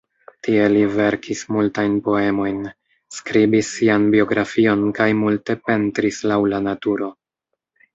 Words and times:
Tie 0.45 0.61
li 0.69 0.79
verkis 0.93 1.43
multajn 1.57 1.99
poemojn, 2.07 2.65
skribis 3.19 3.71
sian 3.77 4.11
biografion 4.17 4.85
kaj 5.01 5.11
multe 5.25 5.61
pentris 5.71 6.23
laŭ 6.33 6.45
la 6.53 6.67
naturo. 6.73 7.17